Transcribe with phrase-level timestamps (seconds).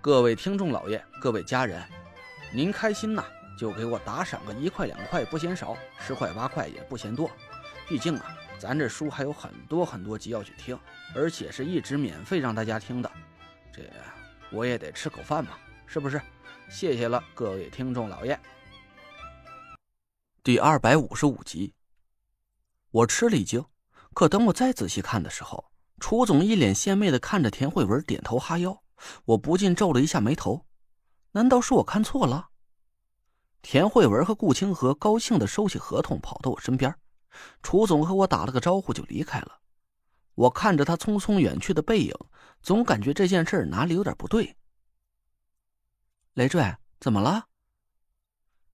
[0.00, 1.82] 各位听众老爷，各位家人，
[2.52, 3.24] 您开心呐，
[3.58, 7.28] 就给我打赏个一块两块不嫌少，十块八块也不嫌多。
[7.88, 10.78] 毕竟啊，咱这书还有很多很多集要去听，
[11.16, 13.10] 而且是一直免费让大家听的，
[13.72, 13.82] 这
[14.52, 16.20] 我也得吃口饭嘛，是不是？
[16.70, 18.38] 谢谢了，各位听众老爷。
[20.44, 21.74] 第二百五十五集，
[22.92, 23.64] 我吃了一惊，
[24.14, 28.80] 可等我再仔细看的时候，楚总一脸献媚的看着田慧文，点头哈腰。
[29.24, 30.66] 我不禁皱了一下眉头，
[31.32, 32.48] 难道是我看错了？
[33.60, 36.94] 田慧文和顾清河高兴的收起合同，跑到我身边。
[37.62, 39.60] 楚总和我打了个招呼就离开了。
[40.34, 42.14] 我看着他匆匆远去的背影，
[42.62, 44.56] 总感觉这件事哪里有点不对。
[46.34, 47.46] 雷坠，怎么了？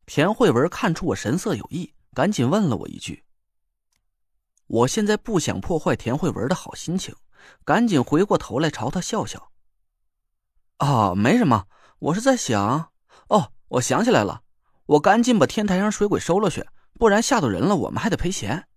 [0.07, 3.25] 田慧文看出我神色有异，赶紧问了我一句。
[4.67, 7.15] 我现在不想破坏田慧文的好心情，
[7.65, 9.51] 赶紧回过头来朝他笑笑。
[10.85, 11.67] 哦，没什么，
[11.99, 12.93] 我是在想，
[13.29, 14.43] 哦，我想起来了，
[14.85, 16.69] 我赶紧把天台上水鬼收了去，
[16.99, 18.69] 不然吓到人了，我们还得赔钱。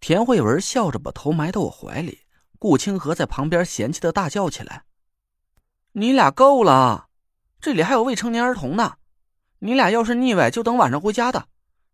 [0.00, 2.20] 田慧文笑着把头埋到我怀里，
[2.58, 4.84] 顾清河在旁边嫌弃的大叫起来
[5.92, 7.08] ：“你俩够了，
[7.60, 8.94] 这里还有未成年儿童呢，
[9.58, 11.48] 你俩要是腻歪，就等晚上回家的。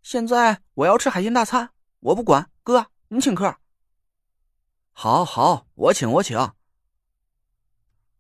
[0.04, 3.56] 现在我要吃海鲜大餐，我不管，哥，你请客。
[4.92, 6.38] 好好，我请，我请。”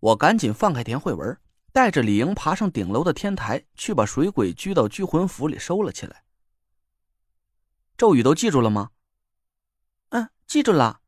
[0.00, 1.38] 我赶紧放开田慧文，
[1.72, 6.22] 带着李莹爬上顶楼的天台，去把水鬼拘到拘魂府里收了起来。
[7.96, 8.90] 咒语都记住了吗？
[10.10, 11.00] 嗯，记住了。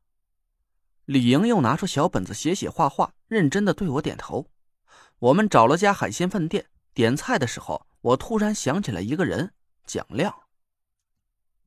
[1.04, 4.50] 李莹又拿出小本子写写画画，认真的对我点头。
[5.18, 9.52] 我们找了家海鲜饭店点菜的时候，我突然想起来一个人——
[9.86, 10.34] 蒋亮。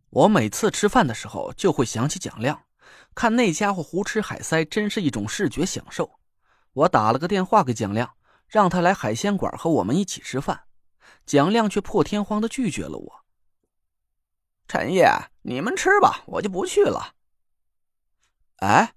[0.09, 2.63] 我每次吃饭的时候就会想起蒋亮，
[3.15, 6.19] 看那家伙胡吃海塞，真是一种视觉享受。
[6.73, 8.15] 我打了个电话给蒋亮，
[8.47, 10.63] 让他来海鲜馆和我们一起吃饭。
[11.25, 13.25] 蒋亮却破天荒的拒绝了我。
[14.67, 17.15] 陈烨，你们吃吧，我就不去了。
[18.57, 18.93] 哎，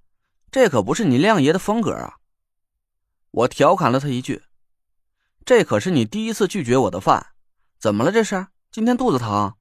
[0.51, 2.19] 这可不是你亮爷的风格啊！
[3.31, 4.43] 我调侃了他一句
[5.45, 7.35] ：“这可是你第一次拒绝我的饭，
[7.79, 8.13] 怎么了？
[8.13, 9.57] 这是今天肚子疼？”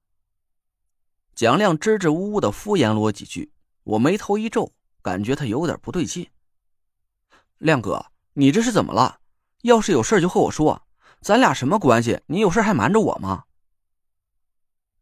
[1.33, 3.51] 蒋亮支支吾吾的敷衍了我几句，
[3.83, 4.71] 我眉头一皱，
[5.01, 6.29] 感觉他有点不对劲。
[7.63, 9.19] 亮哥，你这是怎么了？
[9.61, 10.85] 要是有事就和我说，
[11.21, 12.19] 咱俩什么关系？
[12.25, 13.45] 你有事还瞒着我吗？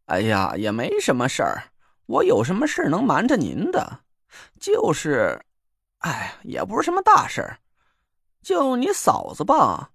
[0.04, 1.72] 哎呀，也没什么事儿，
[2.06, 4.04] 我有什么事能瞒着您的？
[4.60, 5.44] 就是，
[5.98, 7.58] 哎，也不是什么大事儿，
[8.40, 9.90] 就你嫂子吧，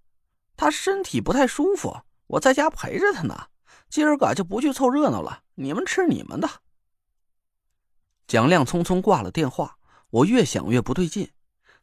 [0.57, 3.47] 她身体不太舒服，我在家陪着她呢。
[3.89, 6.50] 今儿个就不去凑热闹了，你们吃你们的。
[8.27, 9.77] 蒋亮匆匆挂了电话，
[10.09, 11.31] 我越想越不对劲。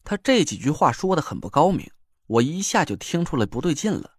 [0.04, 1.90] 他这几句话说的很不高明，
[2.26, 4.12] 我一下就听出来不对劲了。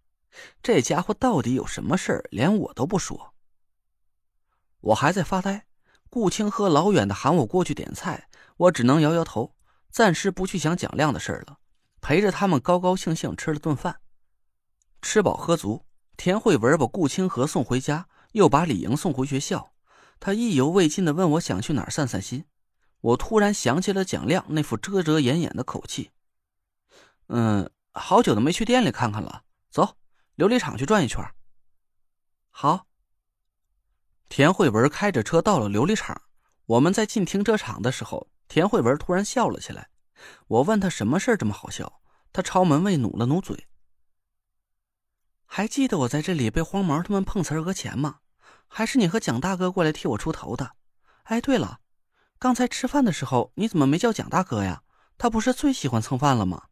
[0.61, 3.33] 这家伙到底有什么事儿，连我都不说。
[4.81, 5.67] 我还在发呆，
[6.09, 9.55] 顾清河老远的喊我过去点菜，我只能摇摇头，
[9.91, 11.59] 暂时不去想蒋亮的事了，
[12.01, 14.01] 陪着他们高高兴兴吃了顿饭。
[15.01, 15.85] 吃饱喝足，
[16.17, 19.71] 田慧文把顾清河送回家，又把李莹送回学校。
[20.19, 22.45] 他意犹未尽的问我想去哪儿散散心。
[23.05, 26.09] 我突然想起了蒋亮那副遮遮掩掩的口气，
[27.27, 29.43] 嗯，好久都没去店里看看了。
[29.69, 29.95] 走，
[30.37, 31.23] 琉璃厂去转一圈。
[32.49, 32.87] 好。
[34.27, 36.19] 田慧文开着车到了琉璃厂。
[36.65, 39.89] 我们在进停车场的时候，田慧文突然笑了起来。
[40.47, 42.01] 我问他什么事这么好笑，
[42.33, 43.67] 他朝门卫努了努嘴。
[45.45, 48.21] 还记得我在这里被黄毛他们碰瓷讹钱吗？
[48.67, 50.71] 还是你和蒋大哥过来替我出头的？
[51.25, 51.81] 哎，对了。
[52.37, 54.83] 刚才吃饭的时候，你怎么没叫蒋大哥呀？
[55.17, 56.63] 他不是最喜欢蹭饭了吗？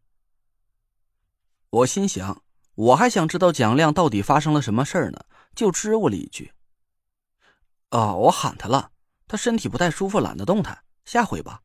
[1.70, 2.44] 我心想，
[2.76, 5.26] 我还想知道蒋亮到底发生了什么事儿呢，
[5.56, 6.52] 就支吾了一句
[7.92, 8.92] ：“哦，我喊他了，
[9.28, 11.62] 他身体不太舒服，懒得动弹，下回吧。”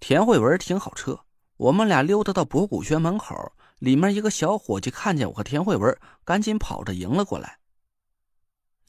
[0.00, 1.24] 田慧文停好车，
[1.56, 7.60] 我们俩溜达到博古轩门口，里面一个小伙计看见我和田慧文，赶紧跑着迎了过来：“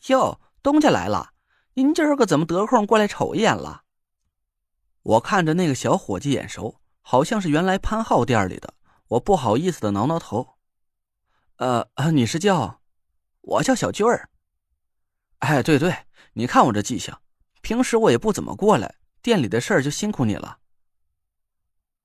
[0.10, 1.34] 哟，东家来了。”
[1.78, 3.84] 您今儿个怎么得空过来瞅一眼了？
[5.04, 8.74] 我看着那个小伙计眼熟，好像是原来潘浩店里的。
[9.10, 10.56] 我不好意思的挠挠头。
[11.58, 12.80] 呃，你是叫？
[13.42, 14.32] 我叫小军儿。
[15.38, 15.96] 哎，对对，
[16.34, 17.14] 你看我这记性，
[17.62, 20.58] 平时我也不怎么过来，店里的事儿就辛苦你了。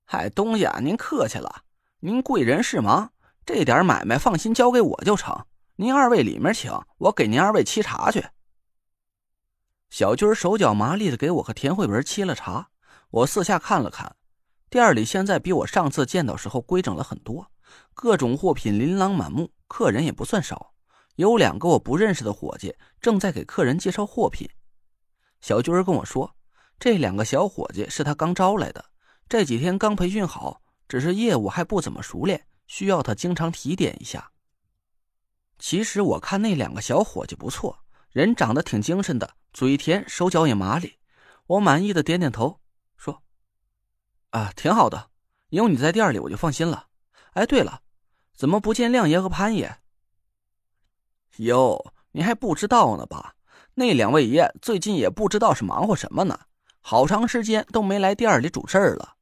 [0.05, 1.63] 嗨，东家，您客气了，
[2.01, 3.11] 您贵人事忙，
[3.43, 5.47] 这点买卖放心交给我就成。
[5.77, 8.23] 您二位里面请，我给您二位沏茶去。
[9.93, 12.67] 小军手脚麻利的给我和田慧文沏了茶，
[13.11, 14.15] 我四下看了看，
[14.67, 17.51] 店里现在比我上次见到时候规整了很多，
[17.93, 20.73] 各种货品琳琅满目，客人也不算少。
[21.17, 24.49] 有两个我不认识的伙计正在给客人介绍货品。
[25.41, 26.35] 小军跟我说，
[26.79, 28.83] 这两个小伙计是他刚招来的，
[29.29, 34.31] 这几天刚培训好，只是业务还不怎么熟练，需要他经常提点一下。
[35.59, 37.77] 其实我看那两个小伙计不错，
[38.09, 40.97] 人长得挺精神的，嘴甜，手脚也麻利。
[41.45, 42.59] 我满意的点点头，
[42.97, 43.21] 说
[44.31, 45.09] ：“啊，挺好的，
[45.49, 46.87] 有你在店里我就放心了。
[47.33, 47.81] 哎，对了，
[48.35, 49.77] 怎么不见亮爷和潘爷？”
[51.37, 53.35] 哟，你还不知道呢吧？
[53.75, 56.39] 那两位爷最近也不知道是忙活什么呢，
[56.79, 59.15] 好长时间都没来店里主事儿了。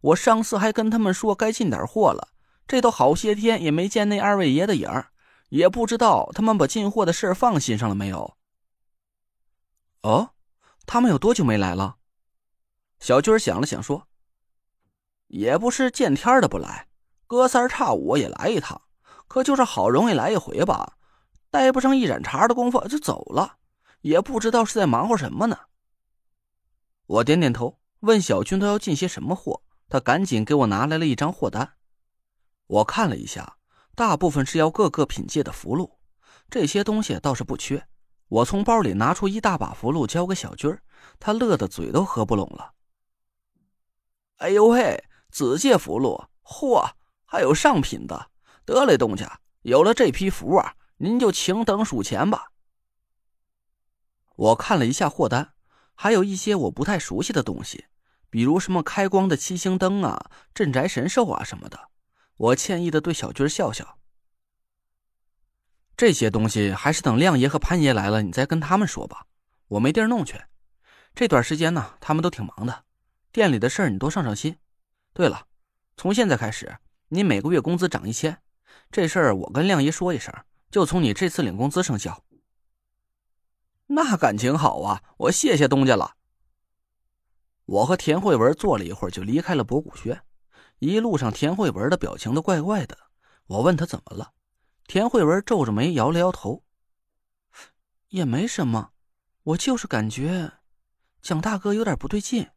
[0.00, 2.28] 我上次还跟他们说该进点货了，
[2.66, 5.08] 这都好些天也没见那二位爷的影儿，
[5.48, 8.36] 也不知道他们把进货的事放心上了没有。
[10.04, 10.34] 哦，
[10.84, 11.96] 他们有多久没来了？
[13.00, 14.06] 小军想了想说
[15.28, 16.88] ：“也不是见天的不来，
[17.26, 18.82] 隔三差五也来一趟，
[19.26, 20.98] 可就是好容易来一回吧。”
[21.50, 23.56] 待不上一盏茶的功夫就走了，
[24.02, 25.58] 也不知道是在忙活什么呢。
[27.06, 31.76] 我点点头，问小军都要进些什么货，他赶紧给我拿来了一张货单。
[32.66, 33.56] 我看了一下，
[33.94, 35.96] 大部分是要各个品阶的符箓，
[36.50, 37.86] 这些东西倒是不缺。
[38.34, 40.82] 我从包里拿出一大把符箓交给小军儿
[41.20, 42.72] 他乐得嘴都合不拢了。
[44.38, 46.94] 哎呦喂，紫界符箓，嚯，
[47.24, 48.30] 还有上品的！
[48.64, 50.74] 得嘞，东家，有了这批符啊！
[50.96, 52.50] 您就请等数钱吧。
[54.34, 55.52] 我看了一下货单，
[55.94, 57.84] 还有一些我不太熟悉的东西，
[58.30, 61.78] 比如什么开光的七星灯啊、镇宅神兽啊什么的。
[62.36, 63.98] 我歉意的对小军笑笑。
[65.96, 69.26] 这些东西还是等亮爷和潘爷来了，你再跟他们说吧。
[69.68, 70.40] 我没地儿弄去。
[71.14, 72.84] 这段时间呢，他们都挺忙的，
[73.32, 74.56] 店里的事儿你多上上心。
[75.12, 75.46] 对了，
[75.96, 76.76] 从现在开始，
[77.08, 78.38] 你每个月工资涨一千。
[78.90, 80.34] 这事儿我跟亮爷说一声。
[80.70, 82.24] 就从你这次领工资生效。
[83.86, 85.00] 那感情好啊！
[85.18, 86.16] 我谢谢东家了。
[87.64, 90.20] 我和田慧文坐了一会儿，就离开了博古轩。
[90.80, 92.98] 一路上，田慧文的表情都怪怪的。
[93.46, 94.32] 我问他怎么了，
[94.86, 96.62] 田慧文皱着眉，摇了摇头，
[98.08, 98.92] 也没什么，
[99.42, 100.52] 我就是感觉
[101.22, 102.48] 蒋大哥有点不对劲。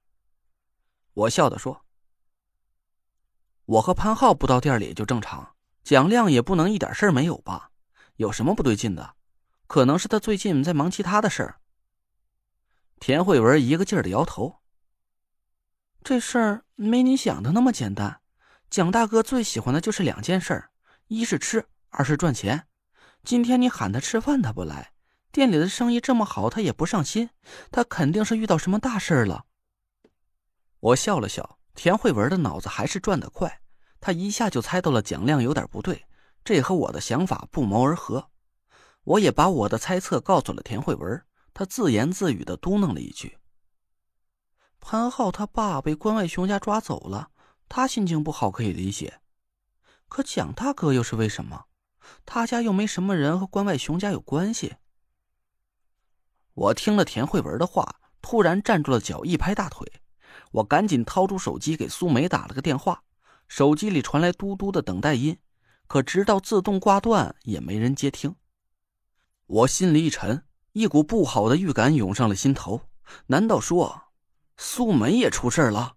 [1.13, 1.85] 我笑着说
[3.65, 7.71] ：“我和潘浩不到店里就正常，蒋亮也不能一点事儿没有吧？”
[8.17, 9.15] 有什么不对劲的？
[9.67, 11.61] 可能是他最近在忙其他的事儿。
[12.99, 14.59] 田慧文一个劲儿的摇头。
[16.03, 18.21] 这事儿没你想的那么简单。
[18.69, 20.69] 蒋大哥最喜欢的就是两件事：
[21.07, 22.67] 一是吃，二是赚钱。
[23.23, 24.93] 今天你喊他吃饭，他不来；
[25.31, 27.29] 店里的生意这么好，他也不上心。
[27.71, 29.45] 他肯定是遇到什么大事了。
[30.79, 31.59] 我笑了笑。
[31.73, 33.61] 田慧文的脑子还是转得快，
[33.99, 36.07] 他一下就猜到了蒋亮有点不对。
[36.43, 38.31] 这和我的想法不谋而合，
[39.03, 41.23] 我也把我的猜测告诉了田慧文。
[41.53, 43.37] 他自言自语的嘟囔了一句
[44.81, 47.29] ：“潘浩他爸被关外熊家抓走了，
[47.69, 49.19] 他心情不好可以理解。
[50.07, 51.65] 可蒋大哥又是为什么？
[52.25, 54.75] 他家又没什么人和关外熊家有关系。”
[56.53, 59.91] 我听了田慧文的话，突然站住了脚，一拍大腿。
[60.51, 63.03] 我赶紧掏出手机给苏梅打了个电话，
[63.47, 65.37] 手机里传来嘟嘟的等待音。
[65.87, 68.35] 可直到自动挂断，也没人接听。
[69.45, 72.81] 我心里一沉，一股不好的预感涌上了心头。
[73.27, 74.03] 难道说，
[74.57, 75.96] 苏梅也出事了？